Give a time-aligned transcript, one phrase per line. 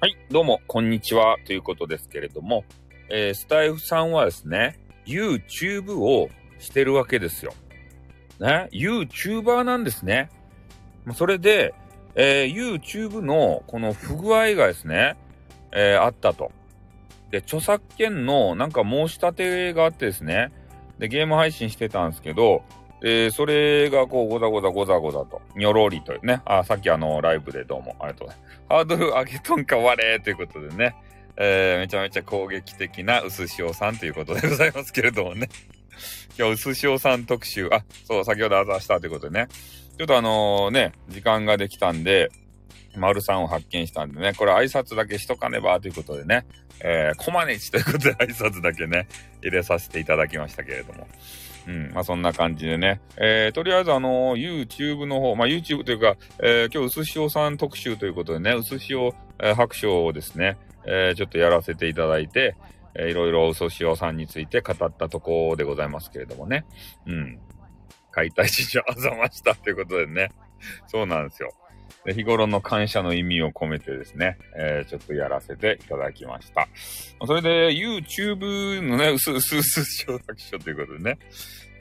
[0.00, 2.64] はい、どうも、こんにちは、ということですけれども、
[3.10, 6.30] えー、スタイフさんはですね、YouTube を
[6.60, 7.52] してるわけですよ。
[8.38, 10.30] ね、YouTuber なんですね。
[11.14, 11.74] それで、
[12.14, 15.16] えー、YouTube のこの不具合がですね、
[15.72, 16.52] えー、あったと。
[17.32, 20.52] で、著作権のなんか申し立てがあってですね、
[21.00, 22.62] で、ゲーム配信してたんですけど、
[23.02, 28.58] えー、それがこう、ござござござござと、にょろりというね、あ、さっきあの、ライブでどうもありがとうございます。
[28.68, 30.96] ハードル上げとんかわれということでね、
[31.36, 35.48] えー、めちゃめちゃ攻撃的な薄塩さんということでございますけれどもね。
[36.36, 39.48] 今日薄塩さん特集、あ、そう、先ほどあざしたということでね。
[39.96, 42.30] ちょっとあのね、時間ができたんで、
[42.96, 46.46] 丸さんを発見したんでね、これ挨拶だけしとかねばということでね、
[46.80, 49.08] えー、コマネチということで挨拶だけね、
[49.42, 51.06] 入れさせていただきましたけれども。
[51.68, 53.00] うん、まあそんな感じでね。
[53.18, 62.56] えー、とりあえずあのー、YouTube の方、まあ YouTube というか、えー、今日、薄塩さん特集ということでね、薄塩、えー、白書をですね、えー、ちょっとやらせていただいて、
[62.94, 66.64] えー、いろいろ薄塩さんについて語ったところでございますけれどもね。
[67.06, 67.38] うん。
[68.12, 70.30] 解体史上あざましたということでね。
[70.86, 71.52] そうなんですよ。
[72.06, 76.68] 日頃の感謝の意味を込めてですね、えー、ちょっとやらせていただきました。
[77.26, 81.18] それで、YouTube のね、うすうすうす承諾書ということでね、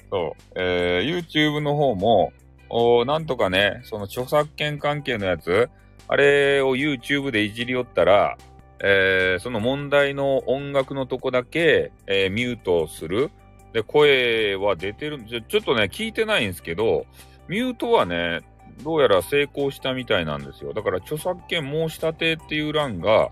[0.10, 2.32] そう、えー、YouTube の方も、
[2.70, 5.70] おなんとかね、その著作権関係のやつ、
[6.08, 8.38] あれを YouTube でいじりよったら、
[8.80, 13.32] えー、その問題の音楽のとこだけ、えー、ミュートする。
[13.74, 15.42] で、声は出てるちょ。
[15.42, 17.06] ちょっとね、聞いてないんですけど、
[17.48, 18.42] ミュートはね、
[18.84, 20.74] どうやら成功したみたいなんですよ。
[20.74, 23.30] だから著作権申し立てっていう欄が、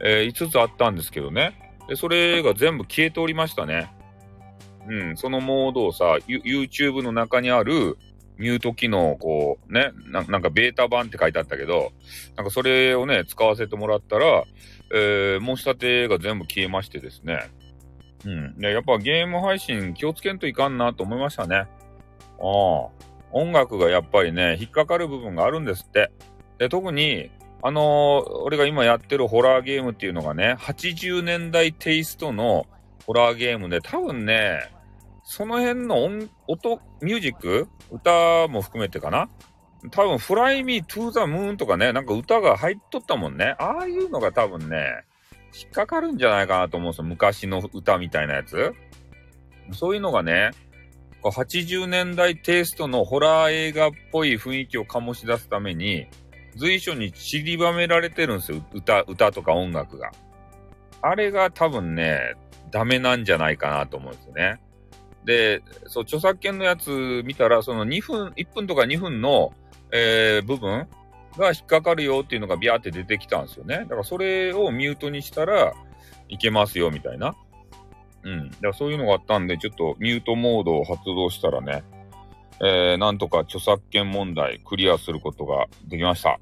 [0.00, 1.76] えー、5つあったんですけどね。
[1.88, 3.92] で、それが全部消えておりましたね。
[4.88, 7.98] うん、そのモードをさ、YouTube の中にある
[8.38, 11.92] ミュート機能こうねな、なんかベータ版って書いてあったけど、
[12.36, 14.44] なんかそれをね、使わせてもらったら、
[14.92, 17.50] えー、申し立てが全部消えましてですね。
[18.24, 18.58] うん。
[18.58, 21.56] で、やっぱゲーム配信気をつけんといかんなと思いましたね。
[21.56, 21.66] あ
[22.40, 23.07] あ。
[23.32, 26.10] 音楽がやっぱりね、引っかかる部分があるんですって。
[26.58, 27.30] で、特に、
[27.62, 32.66] あのー、俺が今やってるホラーゲームっていうのがね、80年代テイストの
[33.06, 34.70] ホラーゲームで、多分ね、
[35.24, 39.28] その辺の音、音、ミュージック歌も含めてかな
[39.90, 43.54] 多分、フライミートゥーザムーンとかね、なんか歌が入っとったもんね。
[43.58, 45.04] ああいうのが多分ね、
[45.54, 47.04] 引っかかるんじゃないかなと思うんですよ。
[47.04, 48.74] 昔の歌みたいなやつ。
[49.72, 50.50] そういうのがね、
[51.22, 56.06] 80年代テイストのホラー映画っぽい雰囲気を醸し出すために、
[56.56, 58.64] 随所に散りばめられてるんですよ。
[58.72, 60.12] 歌、歌とか音楽が。
[61.02, 62.34] あれが多分ね、
[62.70, 64.60] ダメなんじゃないかなと思うんですよね。
[65.24, 69.52] で、そう、著作権のやつ見たら、その2分、1分とか2分の、
[69.92, 70.88] えー、部分
[71.36, 73.78] が引っかかるよっていうのがビャーって出てきたんですよね。
[73.80, 75.74] だからそれをミュートにしたら
[76.28, 77.34] いけますよみたいな。
[78.28, 78.50] うん。
[78.50, 81.82] だからそういうのがあったんで、ちょっとミュートモードを発動したらね、
[82.60, 86.38] えー、なんとか著作権問題クリアすることができました。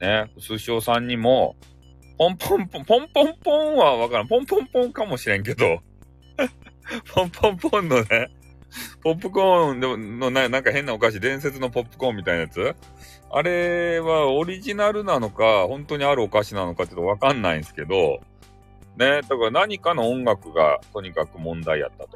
[0.00, 1.56] ね、寿司さんにも、
[2.18, 4.28] ポンポンポン、ポンポンポンはわからん。
[4.28, 5.78] ポンポンポンかもしれんけど、
[7.14, 8.30] ポンポンポンのね、
[9.02, 12.74] ポップコーンでのななんか変なお菓子、伝説のポップコーンみたいなやつ
[13.30, 18.20] あれはオリジナルなのか、本当にあるお菓子なのかちょっとわかんないんですけど、
[18.98, 22.06] ね、だから何かの音楽がとにかく問題やった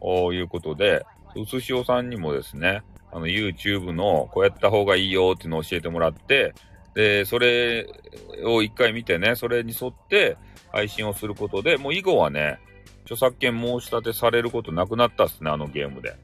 [0.00, 1.04] ということで、
[1.36, 2.82] うすしおさんにもですね、
[3.12, 6.54] あの YouTube のこうやった方がいいよっていうのを教えてもらって、
[6.94, 7.86] で、それ
[8.44, 10.38] を一回見てね、それに沿って
[10.72, 12.58] 配信をすることで、もう以後はね、
[13.04, 16.16] 著作権申し立てされることなくなったっすね、あのゲームで。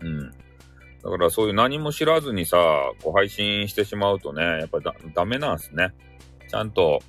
[0.00, 0.30] うん。
[0.30, 2.58] だからそういう何も知らずにさ、
[3.02, 5.92] こう配信してしまうとね、やっぱだダメなんすね。
[6.48, 7.00] ちゃんと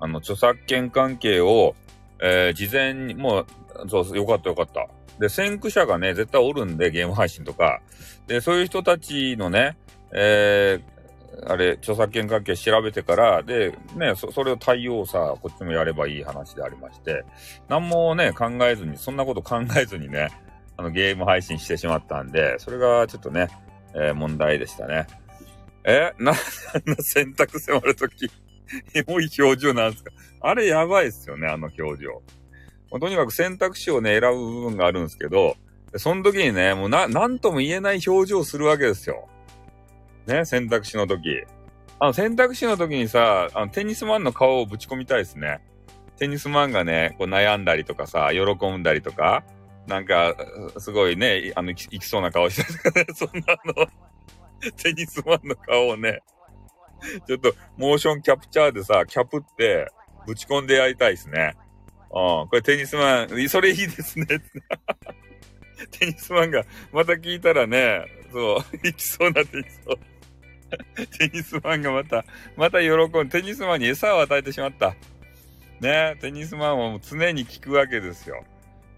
[0.00, 1.74] あの、著作権関係を、
[2.20, 3.46] えー、事前に、もう、
[3.88, 4.88] そう、よかったよかった。
[5.18, 7.80] で、先駆者がね、絶対おるんで、ゲーム配信とか。
[8.26, 9.76] で、そういう人たちのね、
[10.12, 10.94] えー、
[11.50, 17.24] あれ、著作権関係調べてから、で、ね、そ、それを対応さ、こっちもやればいい話でありまして、
[17.68, 20.30] 何もね、考えずに、そんなこと考えずにね、
[20.76, 23.48] あの、ゲーム配信してしまったんで、それがちょっとね、
[23.94, 25.06] えー、問題でしたね。
[25.84, 26.12] え？
[26.18, 26.36] な、な
[27.00, 28.30] 選択迫るとき
[28.94, 30.10] エモい表情なんですか？
[30.40, 32.22] あれやばいっすよね、あの表情
[32.90, 33.00] ま。
[33.00, 35.56] とにかく選択肢をね、選ぶ部分があるんですけど、
[35.96, 39.28] その時にね、もうな、なんとも言えない表情をするわけですよ。
[40.26, 41.44] ね、選択肢の時。
[42.00, 45.60] あの、選択肢の時にさ、あの、テニスマンの顔をぶち込みたいですね。
[46.18, 49.44] テニスマンがね、こう悩んだりとかさ、喜んだりとか、
[49.86, 50.34] なんか、
[50.78, 53.86] すごいね、あの、いきそうな顔してるとかね、 そんなの、
[54.82, 56.20] テニスマンの顔をね、
[57.26, 59.90] ちょっと、モーションキャプチャーでさ、キャプって、
[60.26, 61.54] ぶち込んでやりたいですね。
[62.10, 62.48] うん。
[62.48, 64.26] これテニスマン、それいいですね。
[65.90, 69.98] テニスマンが、また聞いたらね、そう、行きそうなってきそう。
[71.18, 72.24] テニスマンがまた、
[72.56, 74.94] また喜ん、テニスマンに餌を与えてしまった。
[75.80, 78.44] ね、テニスマンはもう常に聞くわけですよ。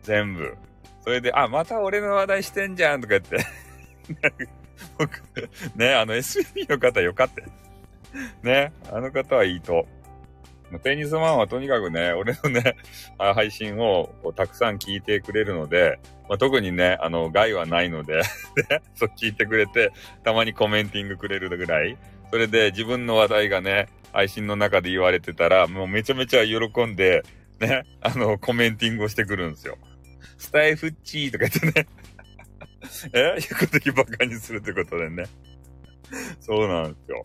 [0.03, 0.57] 全部。
[1.03, 3.47] それで、あ、また俺の話題してんじゃんとか言って。
[4.99, 5.23] 僕、
[5.75, 7.66] ね、あの SPP の方よかった。
[8.43, 9.87] ね、あの方はいいと。
[10.83, 12.77] テニスマンはとにかくね、 俺のね、
[13.19, 18.23] 配信をたくさん聞いてくれるので、まあ、特にね、あの、害はないので
[18.95, 19.93] そう聞いてくれて、
[20.25, 21.97] たまにコメンティングくれるぐらい。
[22.31, 27.23] それで自分の話題がね、配信の中で言われてたら、もうめちゃめちゃ喜んで、
[27.61, 29.79] ね、あの、コメンティングをしてくるんですよ。
[30.37, 31.89] スタイフッチーとか言ってね
[33.13, 33.37] え？
[33.41, 35.25] 言うこときバカにするってことでね。
[36.41, 37.23] そうなんですよ。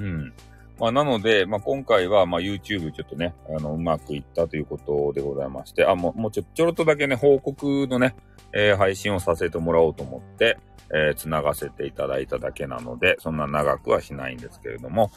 [0.00, 0.32] うん。
[0.78, 8.16] まあ、なので、まあ、今回は、ま、YouTube ちょっとね、あの、うまくいったということでございまして、あ、もう、もうちょ、ちょろっとだけね、報告のね、
[8.54, 10.58] えー、配信をさせてもらおうと思って、
[10.92, 15.10] えー、繋がせていただいただけなので、そんな長くはしないんですけれども、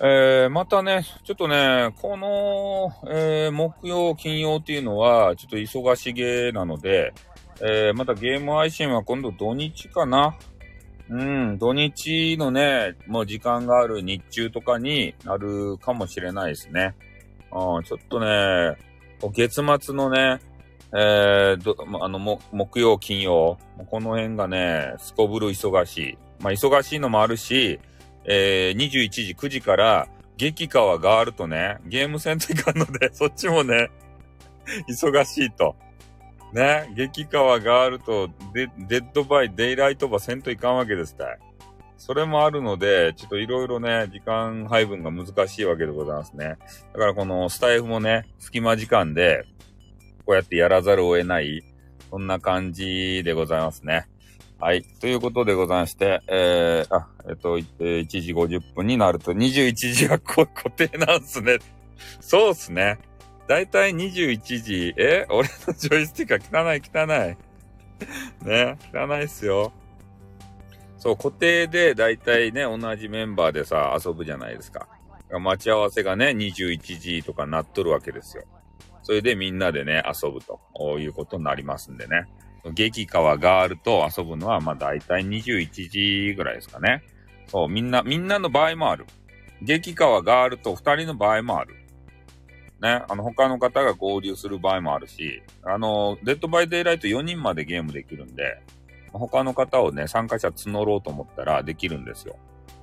[0.00, 7.12] えー、またね、ちょっとね、この、えー、木曜、金曜っていうのは、ちょっと忙しげなので、
[7.60, 10.36] えー、またゲーム配信は今度土日かな
[11.10, 16.94] うん、土日のね、もう時間がある日中とかになるかもしれないですね。
[17.50, 18.76] うん、ちょっとね、
[19.32, 20.40] 月末のね、
[20.92, 23.58] えー、どあの、も、木曜、金曜、
[23.90, 26.18] この辺がね、すこぶる忙しい。
[26.40, 27.80] まあ、忙しいのもあるし、
[28.24, 33.90] えー、21時、9時から、激川ガールとね、ゲームせんといかんので、そっちもね、
[34.88, 35.74] 忙しいと。
[36.52, 41.38] ね、激川ガールとデ、 Dead by Daylight ばせんといかんわけですたい。
[41.98, 46.56] それもあるので、ちょっといろいろね、時間配分が難しいわけでございますね。
[46.92, 49.44] だからこのスタエフもね、隙間時間で、
[50.24, 51.64] こうやってやらざるを得ない、
[52.10, 54.06] そんな感じでございますね。
[54.60, 54.82] はい。
[55.00, 61.58] ということでございまして、えー、あ、えっと、1時50分になると21時は固定なんすね。
[62.20, 62.98] そうっすね。
[63.48, 65.26] だいたい21時、え？
[65.30, 67.04] 俺のジョイスティックは汚い汚
[68.44, 68.46] い。
[68.46, 69.72] ね、汚いっすよ。
[70.98, 74.86] そう、固定でだいたいね、同じメンバーでさ、遊ぶじゃないですか。
[75.30, 78.44] 待ち合わせがね、21時とかなっとるわけですよ。
[79.02, 82.26] それでみんなでね、遊ぶということになりますんでね。
[82.74, 85.88] 激川ガールと遊ぶのは、まあ大体21
[86.28, 87.02] 時ぐらいですかね。
[87.46, 89.06] そう、みんな、みんなの場合もある。
[89.62, 91.74] 激川ガールと二人の場合もある。
[92.80, 98.62] ね、あの、他の方が合流する場合もあるし、あの、 Dead by Daylight 4人までゲームできるんで、
[99.12, 102.36] 他の方をね、参加者募ろうと思ったらできるんですよ。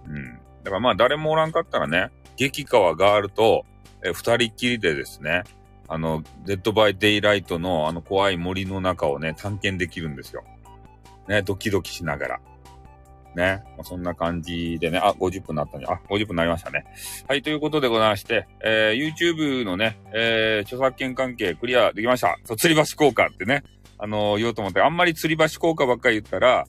[0.08, 0.40] うん。
[0.64, 3.66] だからまあ誰もおらんかったらね、激川ガールと、
[4.04, 5.44] え、二人っきりでですね、
[5.88, 10.44] あの、 Dead by Daylight のあの怖い森の中をね、探検できるんですよ。
[11.28, 12.40] ね、ドキドキしながら。
[13.36, 13.64] ね。
[13.78, 16.86] まあ、そんな感じでね、あ、50分になったんで、あ、50分になりましたね。
[17.28, 22.38] はい、ということでございまして、えー、YouTube のね、えー、著作権関係クリアできました。
[22.46, 23.64] そう、吊り橋効果ってね、
[23.98, 26.66] あのー、言おうと思って、あんまり吊り橋効果ばっかり言ったら、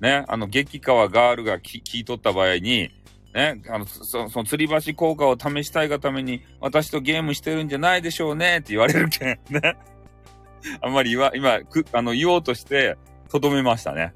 [0.00, 2.90] ね、あの、激川ガールが聞いとった場合に、
[3.34, 9.76] ね、あの、そその吊り橋効果を試したいがために、私とゲームしてるんじゃないでしょうねって言われるけん、ね。
[10.80, 12.96] あんまり言わ、今、く、あの、言おうとして、
[13.28, 14.14] とどめましたね。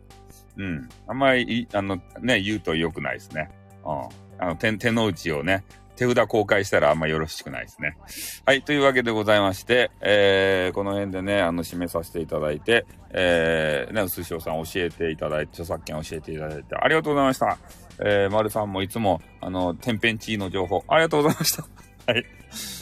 [0.56, 0.88] うん。
[1.06, 3.50] あんまり、あの、ね、言うと良くないですね。
[3.84, 4.44] うん。
[4.44, 5.64] あの、手、手の内をね、
[6.00, 7.96] 手札公開したらあんまよろしくないですね。
[8.46, 8.62] はい。
[8.62, 17.58] というわけでございまして、えー、この辺でね、あの、締めさせていただいて、えー、ね、うすしおさん教えていただいて、著作権教えていただいて、ありがとうございました。
[18.02, 21.64] えー、丸さんもいつも、あの、天変地異の情報、ありがとうございました。
[22.10, 22.24] はい。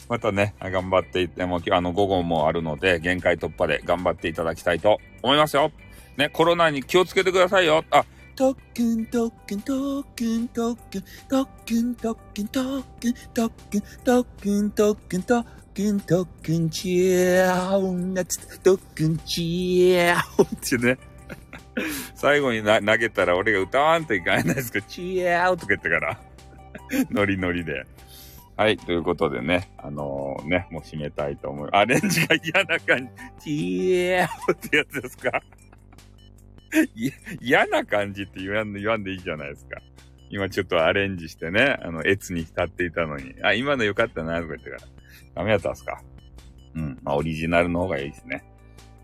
[0.09, 5.73] またね、頑張っていっても、あの、午後もあるので、限界突破で頑張っていただきたいと思いますよ。
[6.19, 7.85] ね、コロナに気をつけてくださいよ。
[7.93, 20.99] あ、特訓特訓特訓特訓特訓特訓特訓特訓特訓特訓特訓特訓チェーン夏特訓チェーンってね。
[22.17, 26.19] 最後にな投げたら俺が歌わんといかないですけど、チェーンとか言ってから。
[27.13, 27.87] ノリノリで。
[28.57, 31.69] はい、ということでね、あのー、ね、もう締めたいと思う。
[31.71, 33.09] アレンジが嫌な感
[33.39, 33.45] じ。
[33.45, 35.41] チェーンってやつですか？
[37.41, 39.81] 嫌な感じって言わん言わんでいいじゃないですか。
[40.31, 44.83] 今ちょっとアレンジしてね、あの、エツに浸っていたのに、あ、今のよかったな、とか言ってから。
[45.35, 46.03] ダメやったんすか
[46.75, 46.99] うん。
[47.03, 48.45] まあ、オリジナルの方がいいですね。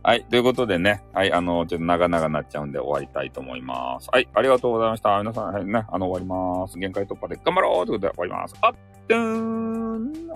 [0.03, 0.25] はい。
[0.25, 1.03] ということでね。
[1.15, 1.33] はい。
[1.33, 4.11] あの、ちょっと長々なっちゃうんで終わりたいと思います。
[4.13, 4.29] はい。
[4.35, 5.19] ありがとうございました。
[5.19, 5.87] 皆さん、はい、ね。
[5.89, 6.79] あの、終わります。
[6.79, 8.55] 限界突破で頑張ろうということで終わります。
[8.61, 8.75] あっ、
[9.09, 10.29] てーん